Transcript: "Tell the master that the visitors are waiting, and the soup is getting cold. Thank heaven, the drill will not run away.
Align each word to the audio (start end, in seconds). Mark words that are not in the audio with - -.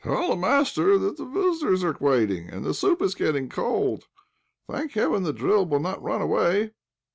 "Tell 0.03 0.29
the 0.31 0.35
master 0.35 0.97
that 0.97 1.17
the 1.17 1.25
visitors 1.25 1.83
are 1.83 1.95
waiting, 1.99 2.49
and 2.49 2.65
the 2.65 2.73
soup 2.73 3.03
is 3.03 3.13
getting 3.13 3.49
cold. 3.49 4.07
Thank 4.67 4.93
heaven, 4.93 5.21
the 5.21 5.31
drill 5.31 5.67
will 5.67 5.79
not 5.79 6.01
run 6.01 6.23
away. 6.23 6.71